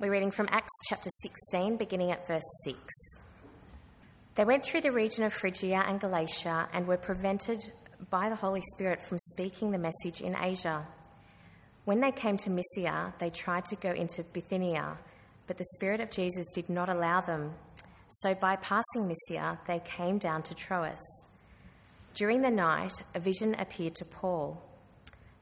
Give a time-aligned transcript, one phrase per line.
[0.00, 2.78] We're reading from Acts chapter 16, beginning at verse 6.
[4.36, 7.58] They went through the region of Phrygia and Galatia and were prevented
[8.08, 10.86] by the Holy Spirit from speaking the message in Asia.
[11.84, 14.98] When they came to Mysia, they tried to go into Bithynia,
[15.48, 17.54] but the Spirit of Jesus did not allow them.
[18.08, 21.00] So, bypassing Mysia, they came down to Troas.
[22.14, 24.62] During the night, a vision appeared to Paul.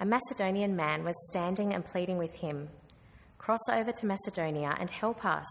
[0.01, 2.71] A Macedonian man was standing and pleading with him
[3.47, 5.47] Cross over to Macedonia and help us.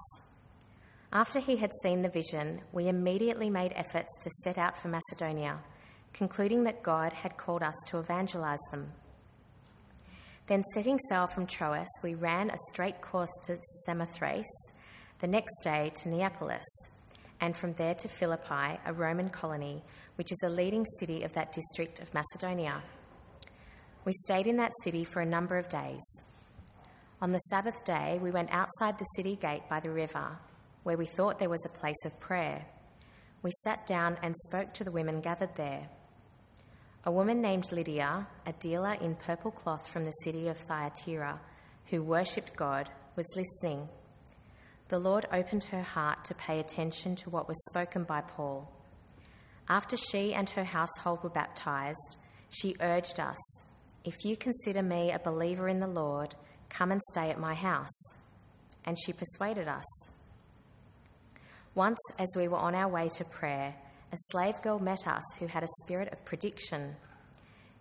[1.13, 5.59] After he had seen the vision, we immediately made efforts to set out for Macedonia,
[6.11, 8.91] concluding that God had called us to evangelize them.
[10.47, 13.55] Then, setting sail from Troas, we ran a straight course to
[13.85, 14.73] Samothrace,
[15.19, 16.67] the next day to Neapolis,
[17.39, 19.81] and from there to Philippi, a Roman colony,
[20.15, 22.83] which is a leading city of that district of Macedonia.
[24.03, 26.03] We stayed in that city for a number of days.
[27.25, 30.37] On the Sabbath day, we went outside the city gate by the river,
[30.83, 32.67] where we thought there was a place of prayer.
[33.41, 35.89] We sat down and spoke to the women gathered there.
[37.03, 41.41] A woman named Lydia, a dealer in purple cloth from the city of Thyatira,
[41.87, 43.89] who worshipped God, was listening.
[44.89, 48.71] The Lord opened her heart to pay attention to what was spoken by Paul.
[49.67, 52.17] After she and her household were baptized,
[52.51, 53.39] she urged us
[54.03, 56.35] If you consider me a believer in the Lord,
[56.77, 57.97] Come and stay at my house.
[58.83, 59.85] And she persuaded us.
[61.73, 63.75] Once, as we were on our way to prayer,
[64.11, 66.95] a slave girl met us who had a spirit of prediction.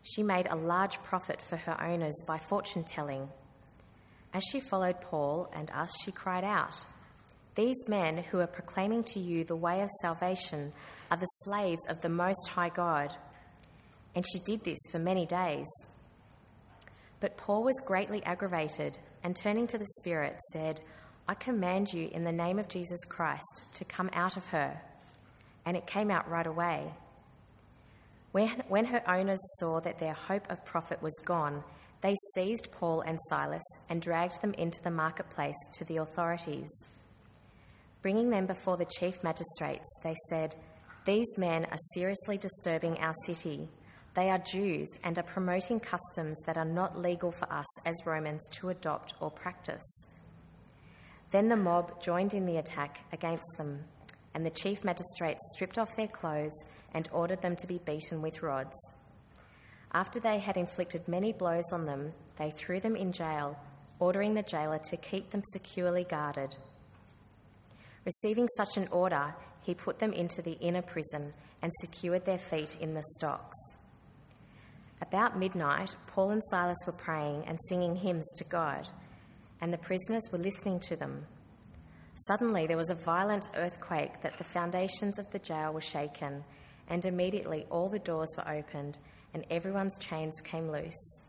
[0.03, 3.29] She made a large profit for her owners by fortune telling.
[4.33, 6.75] As she followed Paul and us, she cried out,
[7.57, 10.73] These men who are proclaiming to you the way of salvation
[11.11, 13.13] are the slaves of the Most High God.
[14.15, 15.67] And she did this for many days.
[17.25, 20.83] But Paul was greatly aggravated and turning to the Spirit said,
[21.27, 24.79] I command you in the name of Jesus Christ to come out of her.
[25.65, 26.93] And it came out right away.
[28.33, 31.65] When, when her owners saw that their hope of profit was gone,
[32.03, 36.69] they seized Paul and Silas and dragged them into the marketplace to the authorities.
[38.03, 40.57] Bringing them before the chief magistrates, they said,
[41.07, 43.71] These men are seriously disturbing our city
[44.15, 48.47] they are Jews and are promoting customs that are not legal for us as Romans
[48.53, 50.07] to adopt or practice.
[51.33, 53.85] Then the mob joined in the attack against them,
[54.33, 56.55] and the chief magistrates stripped off their clothes
[56.93, 58.77] and ordered them to be beaten with rods.
[59.93, 63.59] After they had inflicted many blows on them, they threw them in jail,
[63.99, 66.55] ordering the jailer to keep them securely guarded.
[68.05, 71.33] Receiving such an order, he put them into the inner prison
[71.63, 73.57] and secured their feet in the stocks.
[75.03, 78.89] About midnight, Paul and Silas were praying and singing hymns to God,
[79.61, 81.27] and the prisoners were listening to them.
[82.29, 86.45] Suddenly, there was a violent earthquake that the foundations of the jail were shaken,
[86.89, 88.99] and immediately all the doors were opened,
[89.33, 91.21] and everyone's chains came loose.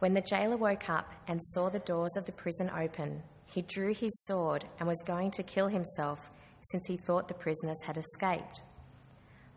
[0.00, 3.92] When the jailer woke up and saw the doors of the prison open, he drew
[3.94, 6.30] his sword and was going to kill himself
[6.62, 8.62] since he thought the prisoners had escaped.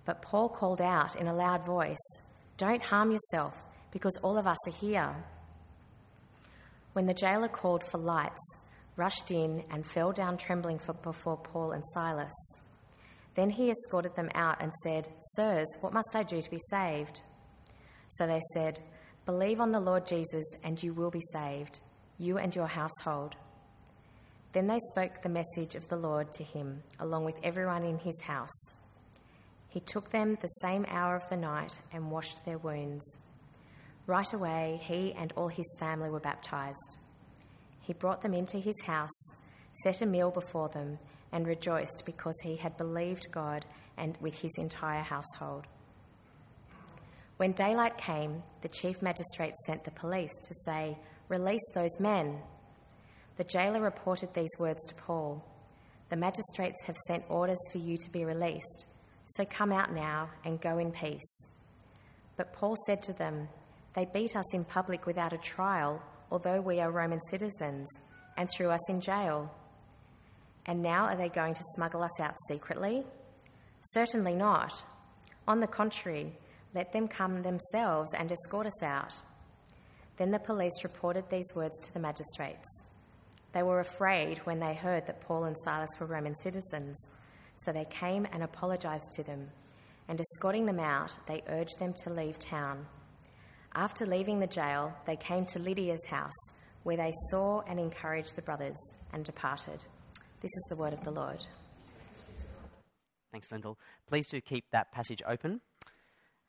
[0.06, 2.22] But Paul called out in a loud voice,
[2.58, 3.56] don't harm yourself,
[3.91, 5.16] because all of us are here.
[6.94, 8.58] When the jailer called for lights,
[8.96, 12.34] rushed in, and fell down trembling before Paul and Silas.
[13.36, 17.22] Then he escorted them out and said, Sirs, what must I do to be saved?
[18.09, 18.80] So they said,
[19.25, 21.80] Believe on the Lord Jesus, and you will be saved,
[22.19, 23.36] you and your household.
[24.52, 28.22] Then they spoke the message of the Lord to him, along with everyone in his
[28.22, 28.74] house.
[29.73, 33.17] He took them the same hour of the night and washed their wounds.
[34.06, 37.00] Right away, he and all his family were baptized.
[37.81, 39.09] He brought them into his house,
[39.81, 41.00] set a meal before them,
[41.31, 43.66] and rejoiced because he had believed God
[43.97, 45.66] and with his entire household.
[47.38, 52.41] When daylight came, the chief magistrate sent the police to say, Release those men.
[53.38, 55.44] The jailer reported these words to Paul
[56.09, 58.86] The magistrates have sent orders for you to be released.
[59.25, 61.48] So come out now and go in peace.
[62.36, 63.48] But Paul said to them,
[63.96, 67.88] They beat us in public without a trial, although we are Roman citizens,
[68.38, 69.54] and threw us in jail.
[70.66, 73.04] And now are they going to smuggle us out secretly?
[73.92, 74.84] Certainly not.
[75.48, 76.34] On the contrary,
[76.74, 79.14] let them come themselves and escort us out.
[80.18, 82.86] Then the police reported these words to the magistrates.
[83.52, 86.98] They were afraid when they heard that Paul and Silas were Roman citizens
[87.57, 89.50] so they came and apologized to them,
[90.07, 92.85] and escorting them out, they urged them to leave town.
[93.75, 96.31] After leaving the jail, they came to Lydia's house,
[96.83, 98.77] where they saw and encouraged the brothers
[99.11, 99.85] and departed.
[100.41, 101.45] This is the word of the Lord.
[103.31, 103.79] Thanks, Lyndall.
[104.07, 105.61] Please do keep that passage open.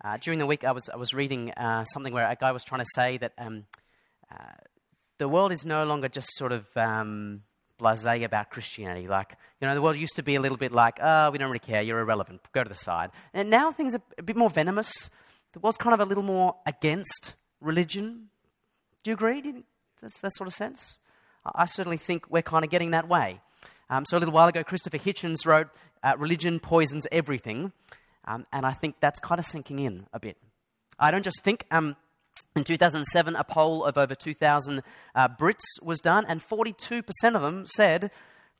[0.04, 2.64] Uh, during the week, I was, I was reading uh, something where a guy was
[2.64, 3.64] trying to say that um,
[4.30, 4.36] uh,
[5.18, 7.42] the world is no longer just sort of um,
[7.79, 9.09] blase about Christianity.
[9.09, 11.49] Like, you know, the world used to be a little bit like, oh, we don't
[11.49, 13.11] really care, you're irrelevant, go to the side.
[13.32, 15.11] And now things are a bit more venomous.
[15.53, 18.29] The world's kind of a little more against religion.
[19.03, 19.41] Do you agree?
[19.41, 19.65] Do you,
[20.00, 20.99] that's that sort of sense?
[21.55, 23.41] I certainly think we're kind of getting that way.
[23.91, 25.69] Um, so a little while ago, Christopher Hitchens wrote,
[26.03, 27.73] uh, Religion Poisons Everything.
[28.26, 30.38] Um, and I think that's kind of sinking in a bit.
[30.99, 31.67] I don't just think.
[31.71, 31.97] Um,
[32.56, 34.82] in 2007, a poll of over 2,000
[35.14, 37.02] uh, Brits was done, and 42%
[37.34, 38.10] of them said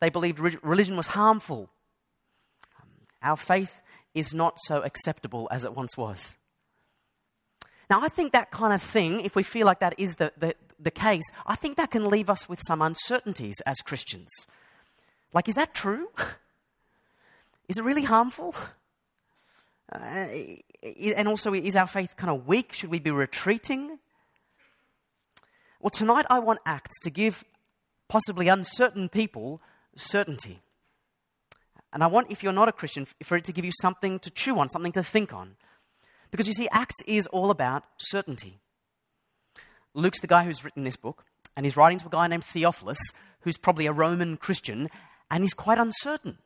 [0.01, 1.71] they believed re- religion was harmful.
[2.81, 2.89] Um,
[3.23, 3.81] our faith
[4.15, 6.37] is not so acceptable as it once was.
[7.89, 10.55] Now, I think that kind of thing, if we feel like that is the, the,
[10.79, 14.31] the case, I think that can leave us with some uncertainties as Christians.
[15.33, 16.09] Like, is that true?
[17.69, 18.55] is it really harmful?
[19.95, 20.27] Uh,
[21.17, 22.73] and also, is our faith kind of weak?
[22.73, 23.99] Should we be retreating?
[25.81, 27.45] Well, tonight I want Acts to give
[28.09, 29.61] possibly uncertain people
[29.97, 30.61] certainty.
[31.93, 34.31] And I want, if you're not a Christian, for it to give you something to
[34.31, 35.57] chew on, something to think on.
[36.31, 38.59] Because you see, Acts is all about certainty.
[39.95, 41.25] Luke's the guy who's written this book,
[41.57, 42.99] and he's writing to a guy named Theophilus,
[43.43, 44.91] who's probably a Roman Christian,
[45.31, 46.39] and he's quite uncertain.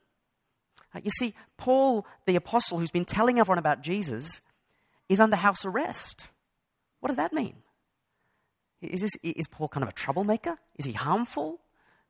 [0.95, 4.41] Uh, you see, Paul, the apostle who's been telling everyone about Jesus,
[5.09, 6.29] is under house arrest.
[7.01, 7.57] What does that mean?
[8.81, 10.57] Is, this, is Paul kind of a troublemaker?
[10.77, 11.61] Is he harmful?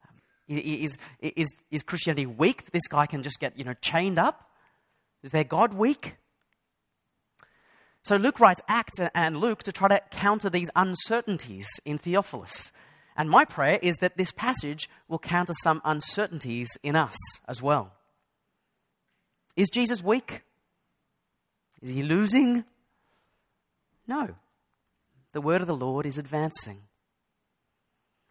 [0.08, 0.16] Um,
[0.48, 2.64] is, is, is Christianity weak?
[2.64, 4.50] that This guy can just get you know, chained up?
[5.22, 6.16] Is their God weak?
[8.02, 12.72] So Luke writes Acts and Luke to try to counter these uncertainties in Theophilus.
[13.16, 17.16] And my prayer is that this passage will counter some uncertainties in us
[17.48, 17.92] as well.
[19.58, 20.42] Is Jesus weak?
[21.82, 22.64] Is he losing?
[24.06, 24.36] No.
[25.32, 26.78] The word of the Lord is advancing.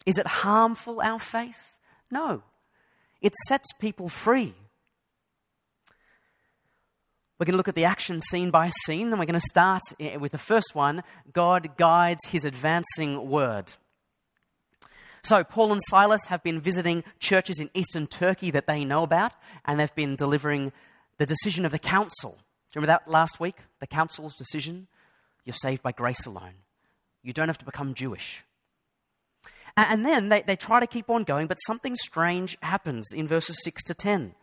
[0.06, 1.60] Is it harmful, our faith?
[2.10, 2.44] No.
[3.22, 4.54] It sets people free.
[7.38, 9.82] We're going to look at the action scene by scene, and we're going to start
[10.00, 11.04] eh, with the first one
[11.34, 13.74] God guides his advancing word.
[15.24, 19.34] So, Paul and Silas have been visiting churches in eastern Turkey that they know about,
[19.66, 20.72] and they've been delivering
[21.18, 22.31] the decision of the council.
[22.31, 23.56] Do you remember that last week?
[23.80, 24.88] The council's decision?
[25.46, 26.56] You're saved by grace alone.
[27.24, 28.44] You don't have to become Jewish.
[29.75, 33.62] And then they, they try to keep on going, but something strange happens in verses
[33.64, 34.34] 6 to 10.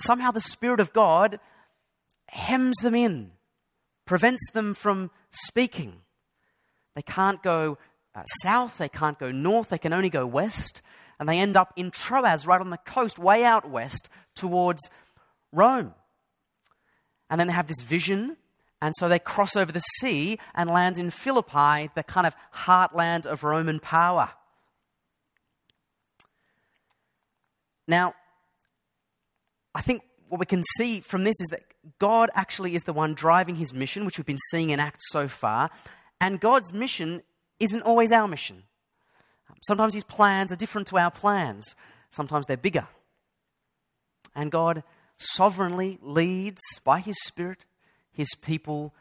[0.00, 1.40] Somehow the Spirit of God
[2.28, 3.32] hems them in,
[4.06, 6.02] prevents them from speaking.
[6.94, 7.78] They can't go
[8.14, 10.82] uh, south, they can't go north, they can only go west,
[11.18, 14.88] and they end up in Troas, right on the coast, way out west towards
[15.52, 15.94] Rome.
[17.30, 18.36] And then they have this vision,
[18.82, 23.24] and so they cross over the sea and land in Philippi, the kind of heartland
[23.24, 24.30] of Roman power.
[27.86, 28.14] Now,
[29.74, 31.62] I think what we can see from this is that
[31.98, 35.28] God actually is the one driving his mission, which we've been seeing in Acts so
[35.28, 35.70] far.
[36.20, 37.22] And God's mission
[37.58, 38.64] isn't always our mission.
[39.62, 41.74] Sometimes his plans are different to our plans,
[42.10, 42.86] sometimes they're bigger.
[44.34, 44.82] And God
[45.20, 47.58] sovereignly leads by His Spirit
[48.12, 48.94] His people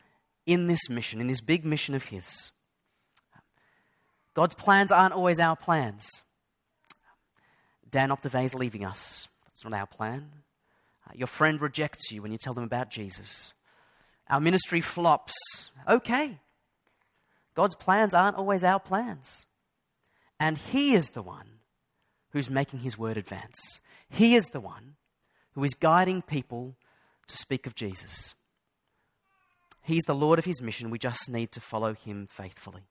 [0.46, 2.52] in this mission, in this big mission of His.
[4.34, 6.22] God's plans aren't always our plans.
[7.90, 9.28] Dan Optave is leaving us.
[9.46, 10.30] That's not our plan.
[11.08, 13.54] Uh, your friend rejects you when you tell them about Jesus.
[14.30, 15.34] Our ministry flops.
[15.88, 16.40] Okay.
[17.56, 19.46] God's plans aren't always our plans.
[20.40, 21.60] And He is the one
[22.32, 23.82] who's making His word advance.
[24.10, 24.96] He is the one
[25.60, 26.78] who is guiding people
[27.28, 28.34] to speak of Jesus.
[29.82, 30.90] He's the Lord of his mission.
[30.90, 32.84] We just need to follow him faithfully.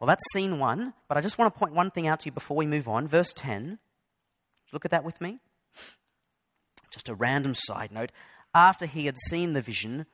[0.00, 2.32] Well, that's scene one, but I just want to point one thing out to you
[2.32, 3.06] before we move on.
[3.06, 3.78] Verse 10.
[4.72, 5.38] Look at that with me.
[6.90, 8.10] Just a random side note.
[8.52, 10.06] After he had seen the vision,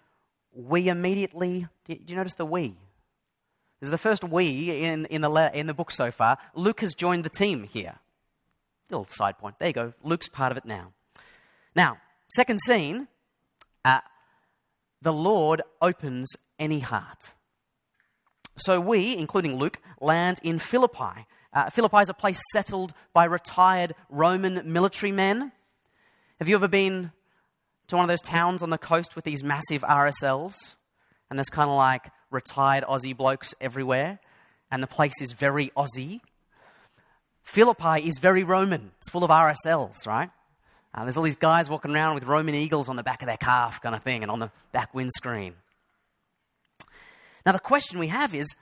[0.53, 1.67] we immediately.
[1.87, 2.77] Do you notice the we?
[3.81, 6.37] This is the first we in, in, the, in the book so far.
[6.55, 8.01] Luke has joined the team here.
[8.95, 9.59] Little side point.
[9.59, 9.93] There you go.
[10.05, 10.93] Luke's part of it now.
[11.75, 11.99] Now,
[12.29, 13.09] second scene
[13.85, 14.01] uh,
[15.03, 16.29] the Lord opens
[16.61, 17.33] any heart.
[18.57, 21.27] So we, including Luke, land in Philippi.
[21.53, 25.51] Uh, Philippi is a place settled by retired Roman military men.
[26.39, 27.11] Have you ever been
[27.89, 30.77] to one of those towns on the coast with these massive RSLs?
[31.29, 34.21] And there's kind of like retired Aussie blokes everywhere.
[34.71, 36.21] and the place is very Aussie.
[37.45, 38.91] Philippi is very Roman.
[38.99, 40.31] It's full of RSLs, right?
[40.95, 43.37] Uh, there's all these guys walking around with Roman eagles on the back of their
[43.37, 45.55] calf, kind of thing, and on the back windscreen.
[47.45, 48.55] Now, the question we have is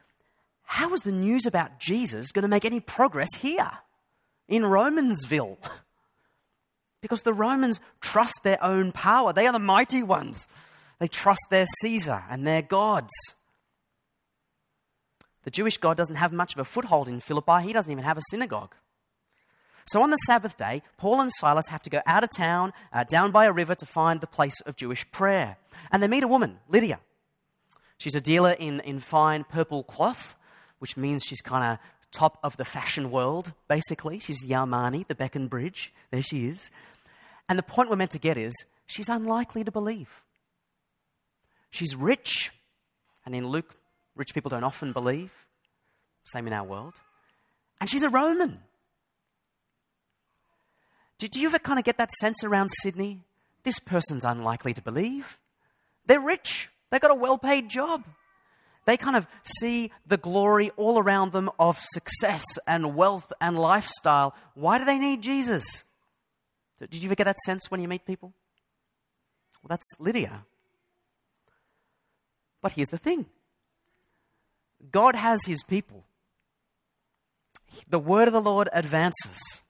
[0.65, 3.71] how is the news about Jesus going to make any progress here
[4.49, 5.59] in Romansville?
[7.03, 10.47] Because the Romans trust their own power, they are the mighty ones.
[11.01, 13.11] They trust their Caesar and their gods.
[15.45, 18.19] The Jewish God doesn't have much of a foothold in Philippi, he doesn't even have
[18.19, 18.75] a synagogue.
[19.87, 23.05] So on the Sabbath day, Paul and Silas have to go out of town, uh,
[23.05, 25.57] down by a river, to find the place of Jewish prayer.
[25.91, 27.01] And they meet a woman, Lydia.
[27.99, 30.37] She's a dealer in, in fine purple cloth,
[30.79, 31.79] which means she's kind of
[32.13, 34.19] top of the fashion world, basically.
[34.19, 35.93] She's the Armani, the Beck and Bridge.
[36.11, 36.71] There she is.
[37.49, 38.53] And the point we're meant to get is
[38.87, 40.23] she's unlikely to believe.
[41.71, 42.53] She's rich,
[43.25, 43.75] and in Luke,
[44.17, 45.33] rich people don't often believe.
[46.25, 47.01] Same in our world.
[47.81, 48.61] And she's a Roman.
[51.19, 53.21] Do, do you ever kind of get that sense around Sydney?
[53.65, 55.39] This person's unlikely to believe.
[56.07, 58.05] They're rich, they've got a well paid job.
[58.85, 64.35] They kind of see the glory all around them of success and wealth and lifestyle.
[64.55, 65.85] Why do they need Jesus?
[66.81, 68.33] Did you ever get that sense when you meet people?
[69.63, 70.45] Well, that's Lydia.
[72.61, 73.27] But here's the thing
[74.91, 76.05] God has his people.
[77.89, 79.63] The word of the Lord advances.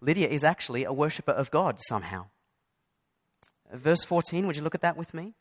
[0.00, 2.26] Lydia is actually a worshiper of God somehow.
[3.72, 5.34] Verse 14, would you look at that with me?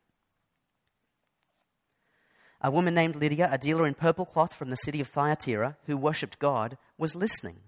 [2.61, 5.97] A woman named Lydia, a dealer in purple cloth from the city of Thyatira, who
[5.97, 7.59] worshipped God, was listening.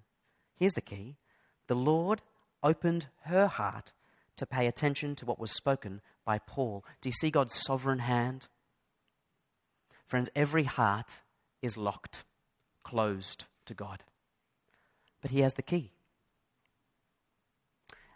[0.55, 1.17] Here's the key
[1.67, 2.21] the Lord
[2.63, 3.91] opened her heart
[4.37, 6.83] to pay attention to what was spoken by Paul.
[7.01, 8.47] Do you see God's sovereign hand?
[10.07, 11.17] Friends, every heart
[11.61, 12.23] is locked,
[12.83, 14.03] closed to God.
[15.21, 15.91] But He has the key.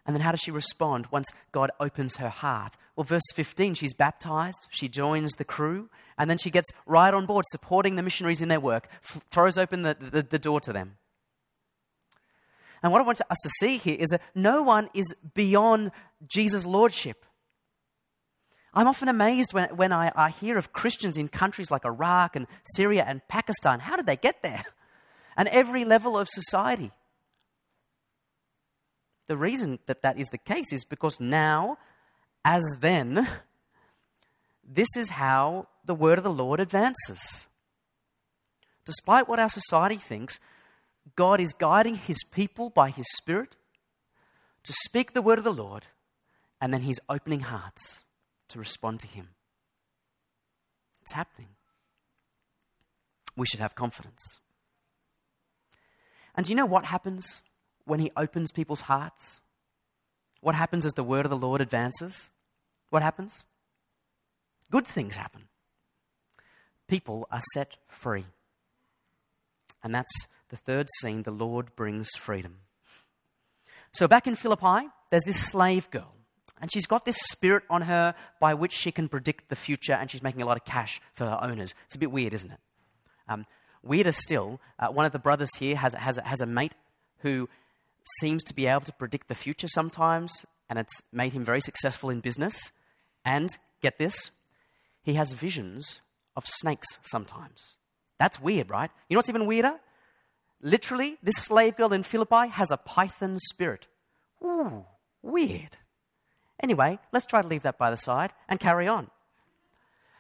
[0.06, 2.76] And then how does she respond once God opens her heart?
[2.96, 7.28] Well, verse 15, she's baptized, she joins the crew, and then she gets right on
[7.28, 10.74] board, supporting the missionaries in their work, f- throws open the, the, the door to
[10.74, 10.98] them.
[12.82, 15.92] And what I want us to see here is that no one is beyond
[16.28, 17.26] Jesus' lordship.
[18.74, 22.48] I'm often amazed when, when I, I hear of Christians in countries like Iraq and
[22.76, 23.82] Syria and Pakistan.
[23.82, 24.64] How did they get there?
[25.36, 26.92] And every level of society.
[29.28, 31.78] The reason that that is the case is because now,
[32.44, 33.28] as then,
[34.64, 37.48] this is how the word of the Lord advances.
[38.86, 40.40] Despite what our society thinks,
[41.16, 43.56] God is guiding his people by his Spirit
[44.64, 45.88] to speak the word of the Lord,
[46.60, 48.04] and then he's opening hearts
[48.52, 49.30] to respond to him.
[51.02, 51.50] It's happening.
[53.36, 54.40] We should have confidence.
[56.36, 57.42] And do you know what happens
[57.86, 59.42] when he opens people's hearts?
[60.42, 62.32] What happens as the word of the Lord advances?
[62.90, 63.44] What happens?
[64.70, 65.44] Good things happen.
[66.88, 68.26] People are set free.
[69.84, 72.58] And that's the third scene, the Lord brings freedom.
[73.94, 76.14] So back in Philippi, there's this slave girl.
[76.62, 80.10] And she's got this spirit on her by which she can predict the future, and
[80.10, 81.74] she's making a lot of cash for her owners.
[81.88, 82.60] It's a bit weird, isn't it?
[83.28, 83.46] Um,
[83.84, 86.76] weirder still, uh, one of the brothers here has, has, has a mate
[87.20, 87.50] who
[88.20, 92.10] seems to be able to predict the future sometimes, and it's made him very successful
[92.10, 92.72] in business.
[93.26, 93.50] And
[93.82, 94.32] get this,
[95.02, 96.02] he has visions
[96.36, 97.76] of snakes sometimes.
[98.20, 98.92] That's weird, right?
[99.10, 99.80] You know what's even weirder?
[100.62, 103.88] Literally, this slave girl in Philippi has a python spirit.
[104.44, 104.86] Ooh,
[105.24, 105.78] weird.
[106.62, 109.10] Anyway, let's try to leave that by the side and carry on.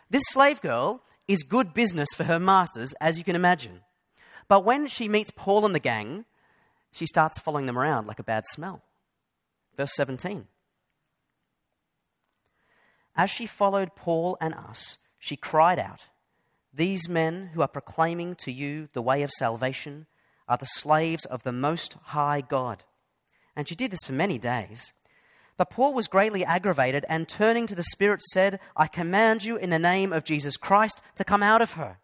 [0.10, 3.82] This slave girl is good business for her masters, as you can imagine.
[4.48, 6.26] But when she meets Paul and the gang,
[6.92, 8.82] she starts following them around like a bad smell.
[9.76, 10.48] Verse 17.
[13.16, 16.08] As she followed Paul and us, she cried out,
[16.74, 20.08] These men who are proclaiming to you the way of salvation
[20.48, 22.84] are the slaves of the Most High God.
[23.56, 24.92] And she did this for many days.
[25.62, 29.70] But Paul was greatly aggravated and turning to the Spirit said, I command you in
[29.70, 32.00] the name of Jesus Christ to come out of her.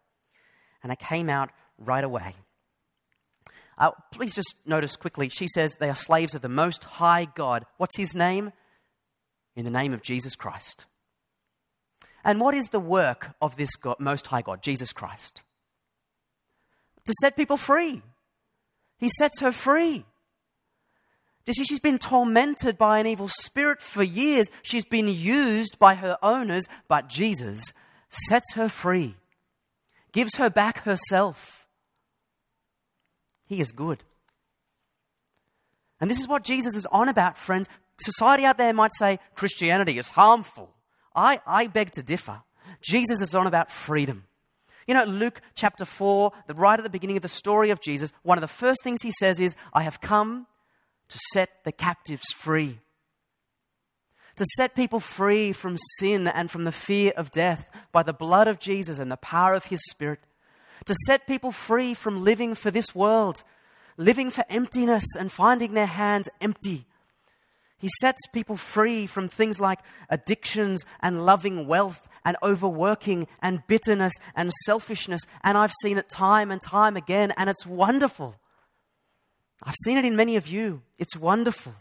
[0.83, 2.35] And it came out right away.
[3.75, 7.65] Uh, please just notice quickly, she says they are slaves of the Most High God.
[7.77, 8.53] What's his name?
[9.55, 10.85] In the name of Jesus Christ.
[12.23, 15.41] And what is the work of this God, Most High God, Jesus Christ?
[17.05, 18.03] To set people free.
[18.99, 20.05] He sets her free.
[21.47, 24.51] You see, she's been tormented by an evil spirit for years.
[24.63, 27.73] She's been used by her owners, but Jesus
[28.09, 29.15] sets her free.
[30.11, 31.67] gives her back herself.
[33.45, 34.03] He is good.
[36.01, 37.69] And this is what Jesus is on about, friends.
[37.99, 40.69] Society out there might say Christianity is harmful.
[41.15, 42.41] I, I beg to differ.
[42.81, 44.25] Jesus is on about freedom.
[44.85, 48.11] You know, Luke chapter 4, the, right at the beginning of the story of Jesus,
[48.23, 50.45] one of the first things he says is, I have come
[51.09, 52.79] to set the captives free.
[54.35, 58.47] To set people free from sin and from the fear of death by the blood
[58.47, 60.19] of Jesus and the power of his Spirit.
[60.85, 63.43] To set people free from living for this world,
[63.97, 66.85] living for emptiness and finding their hands empty
[67.79, 74.13] he sets people free from things like addictions and loving wealth and overworking and bitterness
[74.35, 75.21] and selfishness.
[75.43, 78.35] And I've seen it time and time again, and it's wonderful.
[79.63, 80.81] I've seen it in many of you.
[80.97, 81.73] It's wonderful.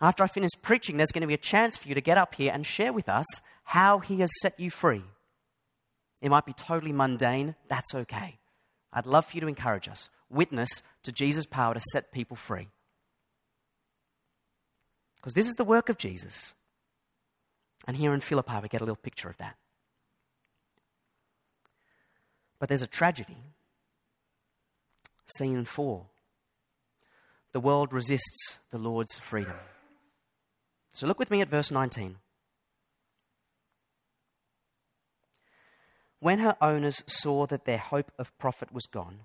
[0.00, 2.34] After I finish preaching, there's going to be a chance for you to get up
[2.34, 3.26] here and share with us
[3.64, 5.02] how He has set you free.
[6.20, 7.54] It might be totally mundane.
[7.68, 8.38] That's okay.
[8.92, 10.08] I'd love for you to encourage us.
[10.30, 12.68] Witness to Jesus' power to set people free.
[15.16, 16.54] Because this is the work of Jesus.
[17.86, 19.56] And here in Philippi, we get a little picture of that.
[22.58, 23.36] But there's a tragedy.
[25.36, 26.06] Scene 4.
[27.52, 29.54] The world resists the Lord's freedom.
[30.92, 32.16] So look with me at verse 19.
[36.20, 39.20] When her owners saw that their hope of profit was gone,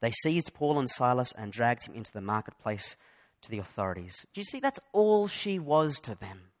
[0.00, 2.96] they seized Paul and Silas and dragged him into the marketplace
[3.42, 4.24] to the authorities.
[4.32, 4.60] Do you see?
[4.60, 6.52] That's all she was to them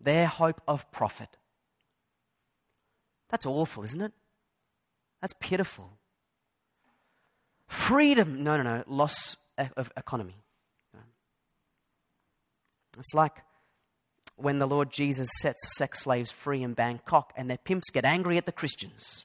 [0.00, 1.36] their hope of profit.
[3.28, 4.12] That's awful, isn't it?
[5.20, 5.98] That's pitiful.
[7.70, 10.34] Freedom, no, no, no, loss of economy.
[12.98, 13.32] It's like
[14.34, 18.36] when the Lord Jesus sets sex slaves free in Bangkok and their pimps get angry
[18.36, 19.24] at the Christians.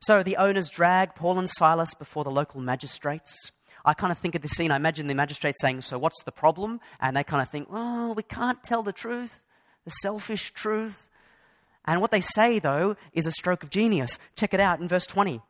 [0.00, 3.52] So the owners drag Paul and Silas before the local magistrates.
[3.84, 4.70] I kind of think of the scene.
[4.70, 6.80] I imagine the magistrate saying, So what's the problem?
[6.98, 9.42] And they kind of think, Well, we can't tell the truth,
[9.84, 11.08] the selfish truth.
[11.84, 14.18] And what they say, though, is a stroke of genius.
[14.34, 15.42] Check it out in verse 20.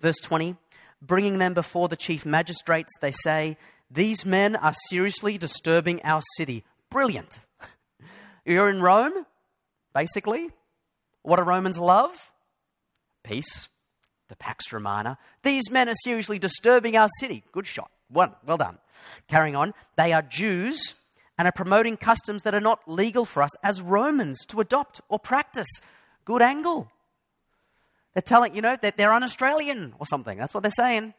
[0.00, 0.56] Verse 20
[1.00, 3.56] Bringing them before the chief magistrates, they say,
[3.90, 6.64] These men are seriously disturbing our city.
[6.90, 7.40] Brilliant.
[8.44, 9.26] You're in Rome,
[9.94, 10.50] basically.
[11.22, 12.32] What do Romans love?
[13.22, 13.68] Peace
[14.28, 15.18] the Pax Romana.
[15.42, 17.44] These men are seriously disturbing our city.
[17.52, 17.90] Good shot.
[18.08, 18.32] One.
[18.46, 18.78] Well done.
[19.26, 19.74] Carrying on.
[19.96, 20.94] They are Jews
[21.38, 25.18] and are promoting customs that are not legal for us as Romans to adopt or
[25.18, 25.68] practice.
[26.24, 26.90] Good angle.
[28.14, 30.38] They're telling, you know, that they're un Australian or something.
[30.38, 31.14] That's what they're saying.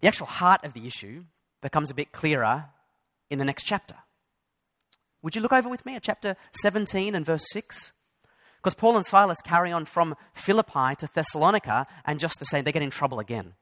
[0.00, 1.24] The actual heart of the issue
[1.60, 2.66] becomes a bit clearer
[3.30, 3.96] in the next chapter.
[5.22, 7.92] Would you look over with me at chapter 17 and verse 6?
[8.58, 12.72] Because Paul and Silas carry on from Philippi to Thessalonica, and just the same, they
[12.72, 13.54] get in trouble again.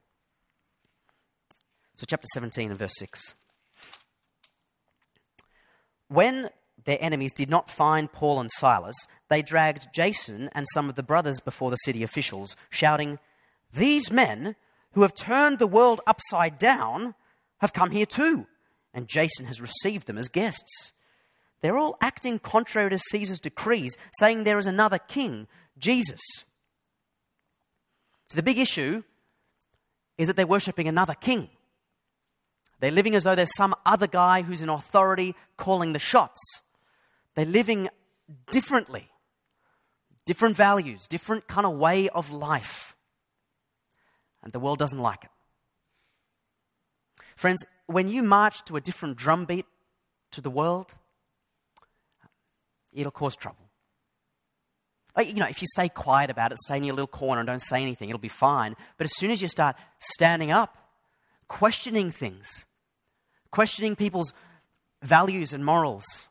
[1.95, 3.35] So, chapter 17 and verse 6.
[6.09, 6.51] When
[6.85, 8.97] their enemies did not find Paul and Silas,
[9.29, 13.18] they dragged Jason and some of the brothers before the city officials, shouting,
[13.73, 14.57] These men
[14.92, 17.14] who have turned the world upside down
[17.59, 18.47] have come here too,
[18.92, 20.92] and Jason has received them as guests.
[21.61, 25.47] They're all acting contrary to Caesar's decrees, saying there is another king,
[25.79, 26.21] Jesus.
[28.29, 29.05] So the big issue
[30.18, 31.51] is that they're worshipping another king.
[32.81, 36.40] They're living as though there's some other guy who's in authority calling the shots.
[37.35, 37.88] They're living
[38.51, 39.09] differently,
[40.27, 42.95] different values, different kind of way of life.
[44.42, 45.31] And the world doesn't like it.
[47.37, 49.66] Friends, when you march to a different drumbeat
[50.33, 50.95] to the world,
[52.92, 53.59] it'll cause trouble.
[55.18, 57.61] You know, if you stay quiet about it, stay in your little corner and don't
[57.61, 58.77] say anything, it'll be fine.
[58.97, 60.79] But as soon as you start standing up,
[61.49, 62.64] questioning things,
[63.51, 64.33] questioning people's
[65.03, 66.29] values and morals,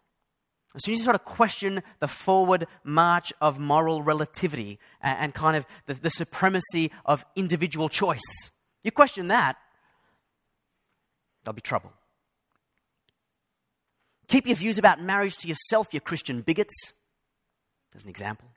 [0.75, 5.57] as soon as you sort of question the forward march of moral relativity and, kind
[5.57, 8.49] of the, the supremacy of individual choice,
[8.83, 9.57] you question that,
[11.43, 11.91] there'll be trouble.
[14.27, 16.93] Keep your views about marriage to yourself, you Christian bigots.
[17.93, 18.47] As an example.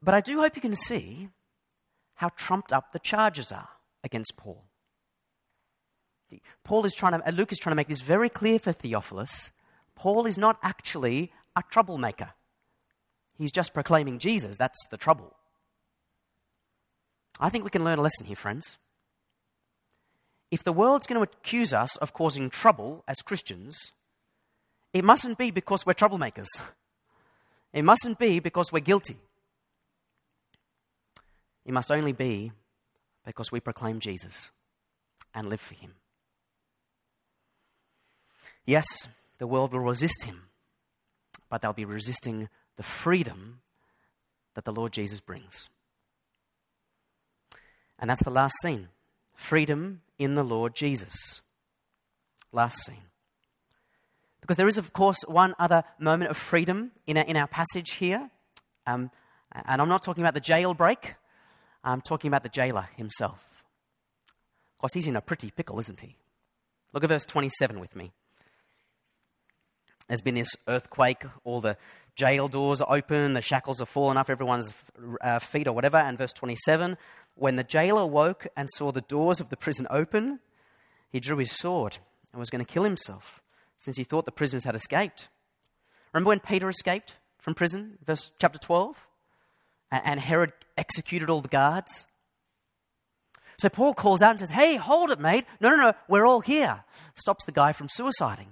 [0.00, 1.30] But I do hope you can see
[2.14, 3.70] how trumped up the charges are
[4.04, 4.64] against Paul.
[6.64, 9.50] Paul is trying to, uh, Luke is trying to make this very clear for Theophilus.
[9.94, 12.30] Paul is not actually a troublemaker.
[13.38, 14.56] He's just proclaiming Jesus.
[14.58, 15.34] That's the trouble.
[17.38, 18.78] I think we can learn a lesson here, friends.
[20.50, 23.92] if the world's going to accuse us of causing trouble as Christians,
[24.92, 26.46] it mustn't be because we're troublemakers.
[27.72, 29.18] It mustn't be because we're guilty.
[31.64, 32.52] It must only be
[33.24, 34.50] because we proclaim Jesus
[35.34, 35.94] and live for him.
[38.66, 38.86] Yes,
[39.38, 40.42] the world will resist him,
[41.48, 43.60] but they'll be resisting the freedom
[44.54, 45.68] that the Lord Jesus brings.
[47.98, 48.88] And that's the last scene
[49.34, 51.40] freedom in the Lord Jesus.
[52.52, 53.02] Last scene.
[54.40, 57.92] Because there is, of course, one other moment of freedom in our, in our passage
[57.92, 58.30] here.
[58.86, 59.10] Um,
[59.52, 61.14] and I'm not talking about the jailbreak,
[61.84, 63.44] I'm talking about the jailer himself.
[64.74, 66.16] Of course, he's in a pretty pickle, isn't he?
[66.92, 68.12] Look at verse 27 with me.
[70.08, 71.76] There's been this earthquake, all the
[72.14, 74.72] jail doors are open, the shackles are fallen off everyone's
[75.20, 75.96] uh, feet or whatever.
[75.96, 76.96] And verse 27
[77.36, 80.40] when the jailer woke and saw the doors of the prison open,
[81.10, 81.98] he drew his sword
[82.32, 83.42] and was going to kill himself
[83.78, 85.28] since he thought the prisoners had escaped.
[86.12, 89.06] Remember when Peter escaped from prison, verse chapter 12?
[89.92, 92.06] And Herod executed all the guards.
[93.58, 95.44] So Paul calls out and says, Hey, hold it, mate.
[95.60, 96.84] No, no, no, we're all here.
[97.14, 98.48] Stops the guy from suiciding.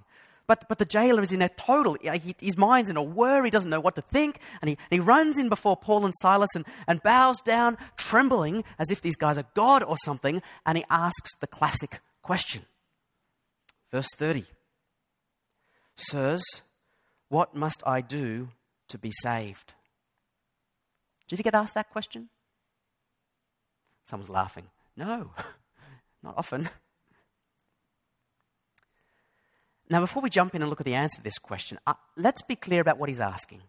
[0.47, 3.49] But, but the jailer is in a total, he, his mind's in a whir, he
[3.49, 6.65] doesn't know what to think, and he, he runs in before Paul and Silas and,
[6.87, 11.31] and bows down, trembling as if these guys are God or something, and he asks
[11.39, 12.63] the classic question.
[13.91, 14.45] Verse 30
[15.95, 16.43] Sirs,
[17.29, 18.49] what must I do
[18.89, 19.73] to be saved?
[21.27, 22.29] Did you get asked that question?
[24.05, 24.67] Someone's laughing.
[24.95, 25.31] No,
[26.23, 26.69] not often.
[29.89, 32.41] Now, before we jump in and look at the answer to this question, uh, let's
[32.41, 33.61] be clear about what he's asking.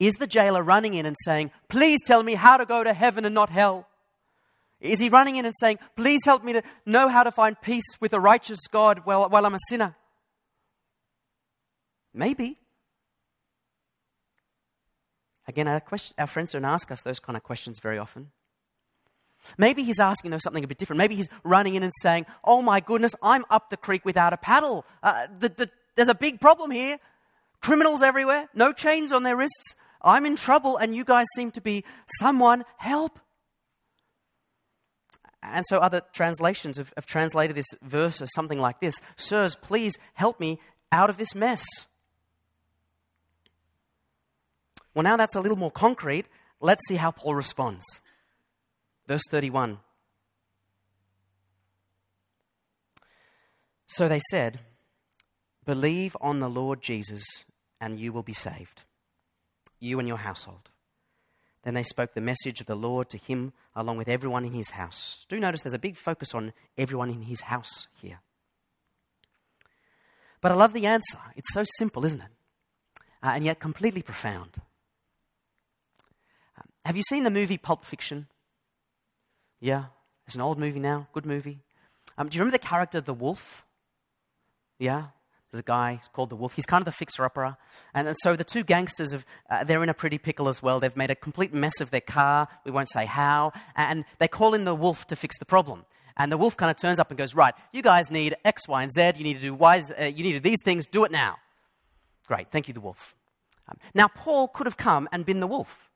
[0.00, 3.24] Is the jailer running in and saying, Please tell me how to go to heaven
[3.24, 3.86] and not hell?
[4.80, 8.00] Is he running in and saying, Please help me to know how to find peace
[8.00, 9.96] with a righteous God while, while I'm a sinner?
[12.14, 12.58] Maybe.
[15.46, 18.30] Again, our, question, our friends don't ask us those kind of questions very often.
[19.56, 20.98] Maybe he's asking us something a bit different.
[20.98, 24.36] Maybe he's running in and saying, Oh my goodness, I'm up the creek without a
[24.36, 24.84] paddle.
[25.02, 26.98] Uh, the, the, there's a big problem here.
[27.60, 29.74] Criminals everywhere, no chains on their wrists.
[30.00, 31.84] I'm in trouble, and you guys seem to be
[32.20, 33.18] someone help.
[35.42, 39.96] And so other translations have, have translated this verse as something like this Sirs, please
[40.14, 40.60] help me
[40.92, 41.64] out of this mess.
[44.94, 46.26] Well, now that's a little more concrete.
[46.60, 47.84] Let's see how Paul responds.
[49.08, 49.78] Verse 31.
[53.86, 54.60] So they said,
[55.64, 57.24] Believe on the Lord Jesus,
[57.80, 58.82] and you will be saved,
[59.80, 60.68] you and your household.
[61.64, 64.70] Then they spoke the message of the Lord to him along with everyone in his
[64.70, 65.24] house.
[65.28, 68.20] Do notice there's a big focus on everyone in his house here.
[70.40, 71.18] But I love the answer.
[71.34, 72.30] It's so simple, isn't it?
[73.22, 74.50] Uh, and yet completely profound.
[76.56, 78.28] Um, have you seen the movie Pulp Fiction?
[79.60, 79.86] Yeah,
[80.26, 81.58] it's an old movie now, good movie.
[82.16, 83.64] Um, do you remember the character, the wolf?
[84.78, 85.06] Yeah,
[85.50, 86.52] there's a guy called the Wolf.
[86.52, 87.56] He's kind of the fixer-upper.
[87.94, 90.78] And, and so the two gangsters, have, uh, they're in a pretty pickle as well.
[90.78, 92.48] They've made a complete mess of their car.
[92.64, 93.52] We won't say how.
[93.74, 95.86] And they call in the Wolf to fix the problem.
[96.18, 98.82] And the Wolf kind of turns up and goes, right, you guys need X, Y,
[98.82, 99.12] and Z.
[99.16, 100.84] You need to do Y, uh, you need to do these things.
[100.84, 101.36] Do it now.
[102.26, 102.50] Great.
[102.50, 103.14] Thank you, the Wolf.
[103.68, 105.87] Um, now, Paul could have come and been the Wolf.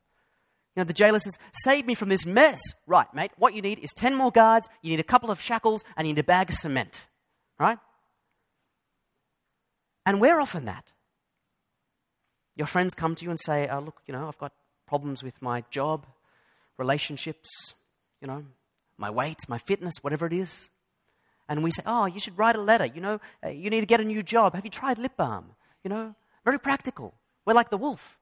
[0.74, 2.60] You know, the jailer says, Save me from this mess.
[2.86, 5.84] Right, mate, what you need is 10 more guards, you need a couple of shackles,
[5.96, 7.06] and you need a bag of cement.
[7.58, 7.78] Right?
[10.06, 10.84] And we're often that.
[12.56, 14.52] Your friends come to you and say, oh, Look, you know, I've got
[14.86, 16.06] problems with my job,
[16.78, 17.74] relationships,
[18.20, 18.44] you know,
[18.96, 20.70] my weight, my fitness, whatever it is.
[21.48, 22.86] And we say, Oh, you should write a letter.
[22.86, 24.54] You know, uh, you need to get a new job.
[24.54, 25.46] Have you tried lip balm?
[25.84, 27.12] You know, very practical.
[27.44, 28.18] We're like the wolf.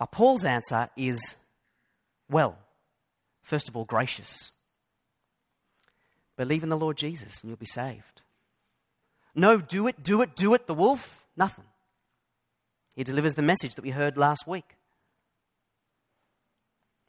[0.00, 1.36] But Paul's answer is
[2.30, 2.56] well,
[3.42, 4.50] first of all, gracious.
[6.36, 8.22] Believe in the Lord Jesus and you'll be saved.
[9.34, 11.66] No, do it, do it, do it, the wolf, nothing.
[12.96, 14.76] He delivers the message that we heard last week.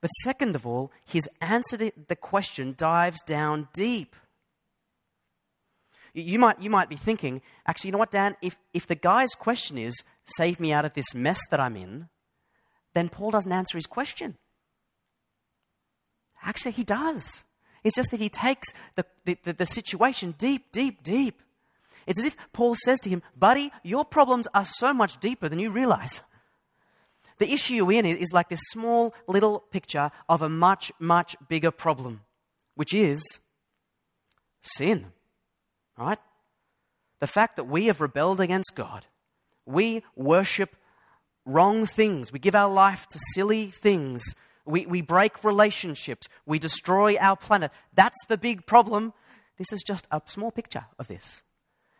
[0.01, 4.17] But second of all, his answer to the question dives down deep.
[6.13, 8.35] You might, you might be thinking, actually, you know what, Dan?
[8.41, 12.09] If, if the guy's question is, save me out of this mess that I'm in,
[12.93, 14.37] then Paul doesn't answer his question.
[16.43, 17.43] Actually, he does.
[17.83, 21.41] It's just that he takes the, the, the, situation deep, deep, deep.
[22.05, 25.59] It's as if Paul says to him, Buddy, your problems are so much deeper than
[25.59, 26.21] you realize.
[27.37, 31.71] The issue you're in is like this small little picture of a much, much bigger
[31.71, 32.21] problem
[32.75, 33.39] which is
[34.61, 35.11] sin.
[35.97, 36.19] Right?
[37.19, 39.05] The fact that we have rebelled against God,
[39.65, 40.75] we worship
[41.45, 47.17] wrong things, we give our life to silly things, we, we break relationships, we destroy
[47.17, 47.71] our planet.
[47.93, 49.13] That's the big problem.
[49.57, 51.41] This is just a small picture of this.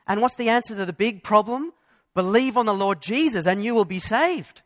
[0.08, 1.74] And what's the answer to the big problem?
[2.14, 4.62] Believe on the Lord Jesus and you will be saved.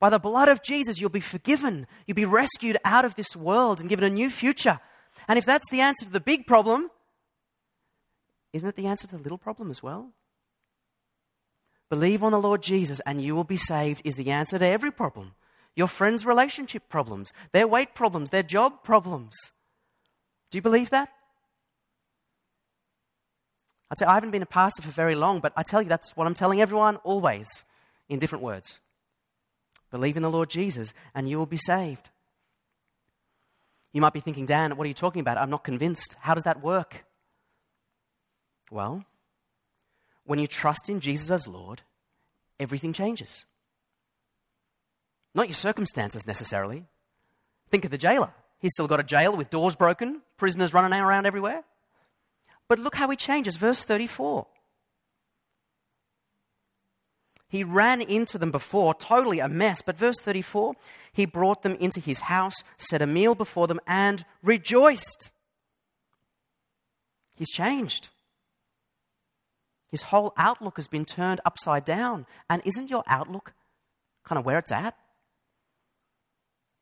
[0.00, 1.86] By the blood of Jesus, you'll be forgiven.
[2.06, 4.78] You'll be rescued out of this world and given a new future.
[5.26, 6.90] And if that's the answer to the big problem,
[8.52, 10.12] isn't it the answer to the little problem as well?
[11.90, 14.90] Believe on the Lord Jesus and you will be saved is the answer to every
[14.90, 15.32] problem.
[15.74, 19.34] Your friends' relationship problems, their weight problems, their job problems.
[20.50, 21.08] Do you believe that?
[23.90, 26.16] I'd say I haven't been a pastor for very long, but I tell you that's
[26.16, 27.64] what I'm telling everyone always
[28.08, 28.80] in different words.
[29.90, 32.10] Believe in the Lord Jesus and you will be saved.
[33.92, 35.38] You might be thinking, Dan, what are you talking about?
[35.38, 36.16] I'm not convinced.
[36.20, 37.06] How does that work?
[38.70, 39.04] Well,
[40.28, 41.80] when you trust in Jesus as Lord,
[42.60, 43.46] everything changes.
[45.34, 46.84] Not your circumstances necessarily.
[47.70, 48.30] Think of the jailer.
[48.58, 51.64] He's still got a jail with doors broken, prisoners running around everywhere.
[52.68, 53.56] But look how he changes.
[53.56, 54.46] Verse 34.
[57.48, 59.80] He ran into them before, totally a mess.
[59.80, 60.74] But verse 34,
[61.10, 65.30] he brought them into his house, set a meal before them, and rejoiced.
[67.34, 68.10] He's changed.
[69.90, 72.26] His whole outlook has been turned upside down.
[72.50, 73.54] And isn't your outlook
[74.24, 74.94] kind of where it's at?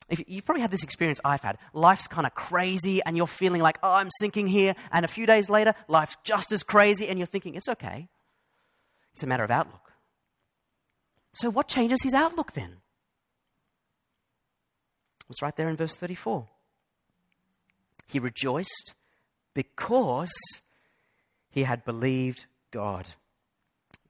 [0.09, 1.59] If you've probably had this experience I've had.
[1.73, 4.75] Life's kind of crazy, and you're feeling like, oh, I'm sinking here.
[4.92, 8.09] And a few days later, life's just as crazy, and you're thinking, it's okay.
[9.12, 9.92] It's a matter of outlook.
[11.33, 12.77] So, what changes his outlook then?
[15.29, 16.47] It's right there in verse 34.
[18.07, 18.95] He rejoiced
[19.55, 20.33] because
[21.51, 23.12] he had believed God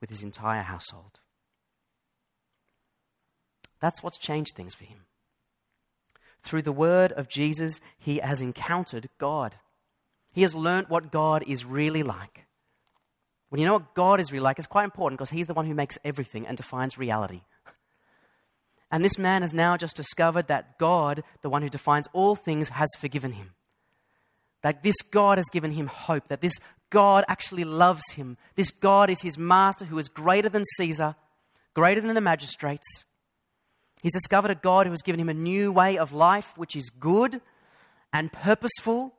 [0.01, 1.21] with his entire household.
[3.81, 5.07] That's what's changed things for him.
[6.43, 9.55] Through the word of Jesus, he has encountered God.
[10.33, 12.47] He has learnt what God is really like.
[13.51, 15.67] When you know what God is really like, it's quite important because He's the one
[15.67, 17.43] who makes everything and defines reality.
[18.91, 22.71] And this man has now just discovered that God, the one who defines all things,
[22.71, 23.53] has forgiven him.
[24.67, 26.59] That this God has given him hope, that this
[26.91, 28.37] God actually loves him.
[28.57, 31.15] This God is his master who is greater than Caesar,
[31.73, 33.05] greater than the magistrates.
[34.03, 36.91] He's discovered a God who has given him a new way of life, which is
[36.91, 37.41] good
[38.13, 39.15] and purposeful.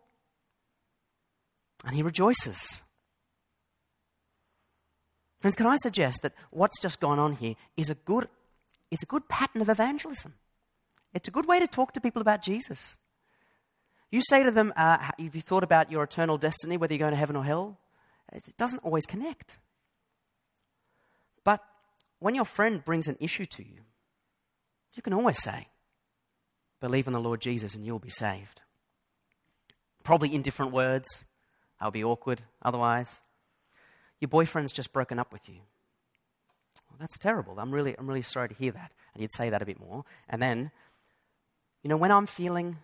[1.85, 2.81] And he rejoices.
[5.39, 8.27] Friends, can I suggest that what's just gone on here is a good,
[8.91, 10.33] is a good pattern of evangelism?
[11.13, 12.97] It's a good way to talk to people about Jesus.
[14.11, 17.11] You say to them, uh, Have you thought about your eternal destiny, whether you're going
[17.11, 17.77] to heaven or hell?
[18.31, 19.57] It doesn't always connect.
[21.43, 21.63] But
[22.19, 23.81] when your friend brings an issue to you,
[24.93, 25.67] you can always say,
[26.79, 28.61] Believe in the Lord Jesus and you'll be saved.
[30.03, 31.25] Probably in different words.
[31.79, 33.21] I'll be awkward otherwise.
[34.19, 35.61] Your boyfriend's just broken up with you.
[36.89, 37.59] Well, that's terrible.
[37.59, 38.91] I'm really, I'm really sorry to hear that.
[39.13, 40.05] And you'd say that a bit more.
[40.29, 40.71] And then,
[41.83, 42.77] you know, when I'm feeling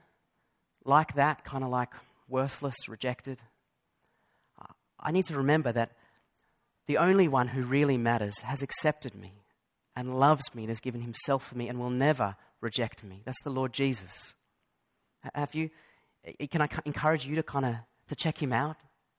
[0.86, 1.90] like that, kind of like
[2.28, 3.40] worthless, rejected,
[5.04, 5.92] I need to remember that
[6.88, 9.34] the only one who really matters has accepted me
[9.96, 13.22] and loves me and has given himself for me and will never reject me.
[13.26, 14.34] That's the Lord Jesus.
[15.36, 15.70] Have you,
[16.26, 17.76] eh, can I encourage you to kind of
[18.08, 18.78] to check him out?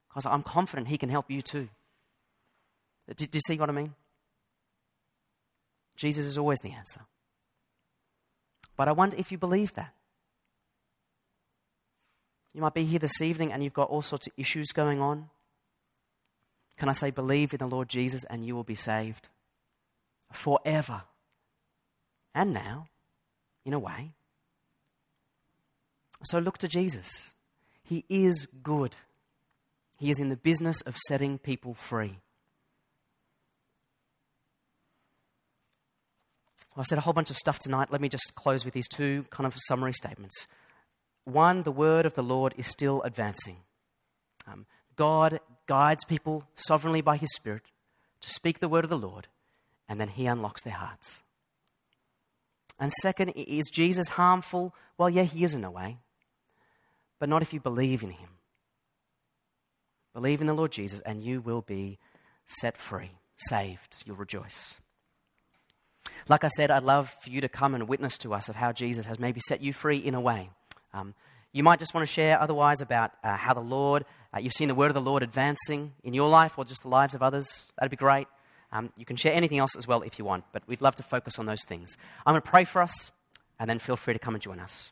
[0.09, 1.69] Because I'm confident he can help you too.
[3.17, 3.95] Do, do you see what I mean?
[5.97, 7.03] Jesus is always the answer.
[8.77, 9.93] But I wonder if you believe that.
[12.55, 15.29] You might be here this evening and you've got all sorts of issues going on.
[16.79, 19.29] Can I say, believe in the Lord Jesus and you will be saved
[20.33, 21.03] forever
[22.35, 22.89] and now,
[23.65, 24.13] in a way.
[26.23, 27.33] So look to Jesus.
[27.83, 28.97] He is good,
[29.99, 32.19] He is in the business of setting people free.
[36.75, 37.93] Well, I said a whole bunch of stuff tonight.
[37.93, 40.49] Let me just close with these two kind of summary statements.
[41.25, 43.57] One, the word of the Lord is still advancing.
[44.47, 47.63] Um, God guides people sovereignly by his Spirit
[48.21, 49.29] to speak the word of the Lord,
[49.89, 51.23] and then he unlocks their hearts.
[52.79, 54.75] And second, is Jesus harmful?
[54.99, 55.99] Well, yeah, he is in a way,
[57.19, 58.31] but not if you believe in him.
[60.13, 61.99] Believe in the Lord Jesus, and you will be
[62.47, 64.03] set free, saved.
[64.05, 64.79] You'll rejoice.
[66.29, 68.73] Like I said, I'd love for you to come and witness to us of how
[68.73, 70.51] Jesus has maybe set you free in a way.
[70.95, 71.15] Um,
[71.53, 74.05] you might just want to share otherwise about uh, how the Lord,
[74.35, 76.89] uh, you've seen the word of the Lord advancing in your life or just the
[76.89, 77.67] lives of others.
[77.77, 78.27] That'd be great.
[78.73, 81.05] Um, you can share anything else as well if you want, but we'd love to
[81.05, 81.97] focus on those things.
[82.27, 83.13] I'm going to pray for us,
[83.61, 84.91] and then feel free to come and join us.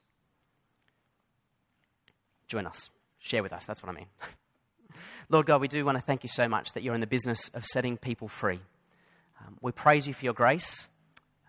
[2.46, 2.90] Join us.
[3.18, 3.64] Share with us.
[3.64, 4.06] That's what I mean.
[5.28, 7.48] Lord God, we do want to thank you so much that you're in the business
[7.54, 8.60] of setting people free.
[9.40, 10.86] Um, we praise you for your grace.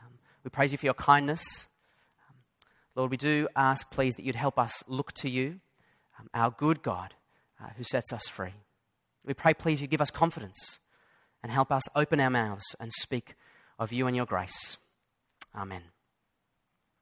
[0.01, 0.13] Um,
[0.43, 1.67] we praise you for your kindness.
[2.95, 5.59] Lord, we do ask, please, that you'd help us look to you,
[6.19, 7.13] um, our good God,
[7.61, 8.53] uh, who sets us free.
[9.25, 10.79] We pray, please, you give us confidence
[11.41, 13.35] and help us open our mouths and speak
[13.79, 14.77] of you and your grace.
[15.55, 15.92] Amen.